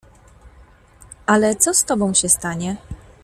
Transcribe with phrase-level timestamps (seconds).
[1.25, 2.77] "Ale co z tobą się stanie?"